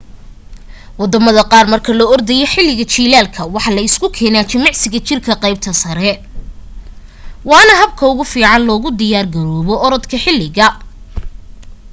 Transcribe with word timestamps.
wadamada 0.99 1.43
qaar 1.51 1.65
marka 1.73 1.91
la 1.99 2.05
ordaya 2.13 2.47
xiliga 2.53 2.85
jilaalka 2.93 3.41
waxa 3.55 3.71
la 3.75 3.81
isku 3.89 4.07
keena 4.17 4.47
jimicsiga 4.51 4.99
jirka 5.07 5.33
qeybta 5.43 5.71
sare 5.83 6.11
waana 7.49 7.73
habka 7.81 8.03
ugu 8.11 8.23
fiican 8.33 8.61
loogu 8.69 8.89
diyaar 8.99 9.27
garoobo 9.33 9.73
oradka 9.85 10.15
xiliga 10.25 10.65